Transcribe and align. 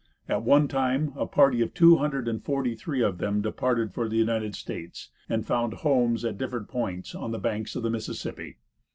At 0.27 0.41
one 0.41 0.67
time 0.67 1.13
a 1.15 1.27
party 1.27 1.61
of 1.61 1.75
two 1.75 1.97
hundred 1.97 2.27
and 2.27 2.43
forty 2.43 2.73
three 2.73 3.03
of 3.03 3.19
them 3.19 3.39
departed 3.39 3.93
for 3.93 4.09
the 4.09 4.17
United 4.17 4.55
States, 4.55 5.11
and 5.29 5.45
found 5.45 5.73
homes 5.85 6.25
at 6.25 6.39
different 6.39 6.67
points 6.69 7.13
on 7.13 7.29
the 7.31 7.37
banks 7.37 7.75
of 7.75 7.83
the 7.83 7.91
Mississippi. 7.91 8.57